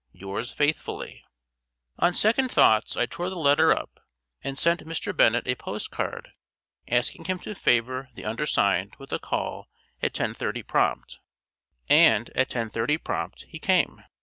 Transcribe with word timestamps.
Yours 0.13 0.51
faithfully." 0.51 1.23
On 1.99 2.11
second 2.11 2.49
thoughts 2.49 2.97
I 2.97 3.05
tore 3.05 3.29
the 3.29 3.37
letter 3.37 3.71
up 3.71 3.99
and 4.43 4.57
sent 4.57 4.79
Mr. 4.83 5.15
Bennett 5.15 5.47
a 5.47 5.53
postcard 5.53 6.31
asking 6.87 7.25
him 7.25 7.37
to 7.41 7.53
favour 7.53 8.09
the 8.15 8.25
undersigned 8.25 8.95
with 8.97 9.13
a 9.13 9.19
call 9.19 9.69
at 10.01 10.13
10.30 10.15 10.65
prompt. 10.65 11.19
And 11.87 12.31
at 12.31 12.49
10.30 12.49 13.03
prompt 13.03 13.43
he 13.47 13.59
came. 13.59 14.01